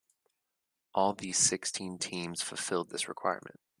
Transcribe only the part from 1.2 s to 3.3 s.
sixteen teams fulfilled this